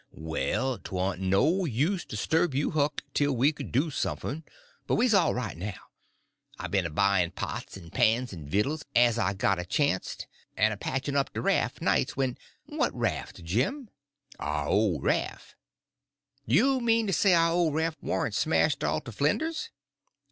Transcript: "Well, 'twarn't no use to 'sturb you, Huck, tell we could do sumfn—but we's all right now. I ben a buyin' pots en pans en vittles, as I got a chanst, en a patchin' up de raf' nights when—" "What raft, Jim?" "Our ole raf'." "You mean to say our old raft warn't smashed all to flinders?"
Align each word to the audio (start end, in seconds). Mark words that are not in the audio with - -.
"Well, 0.15 0.79
'twarn't 0.79 1.21
no 1.21 1.63
use 1.65 2.03
to 2.05 2.17
'sturb 2.17 2.55
you, 2.55 2.71
Huck, 2.71 3.03
tell 3.13 3.33
we 3.35 3.51
could 3.51 3.71
do 3.71 3.91
sumfn—but 3.91 4.95
we's 4.95 5.13
all 5.13 5.35
right 5.35 5.55
now. 5.55 5.77
I 6.57 6.65
ben 6.69 6.87
a 6.87 6.89
buyin' 6.89 7.29
pots 7.29 7.77
en 7.77 7.91
pans 7.91 8.33
en 8.33 8.47
vittles, 8.47 8.83
as 8.95 9.19
I 9.19 9.35
got 9.35 9.59
a 9.59 9.63
chanst, 9.63 10.25
en 10.57 10.71
a 10.71 10.77
patchin' 10.77 11.15
up 11.15 11.31
de 11.35 11.39
raf' 11.43 11.81
nights 11.81 12.17
when—" 12.17 12.39
"What 12.65 12.91
raft, 12.95 13.43
Jim?" 13.43 13.89
"Our 14.39 14.65
ole 14.69 14.99
raf'." 15.01 15.53
"You 16.47 16.79
mean 16.79 17.05
to 17.05 17.13
say 17.13 17.35
our 17.35 17.51
old 17.51 17.75
raft 17.75 17.99
warn't 18.01 18.33
smashed 18.33 18.83
all 18.83 19.01
to 19.01 19.11
flinders?" 19.11 19.69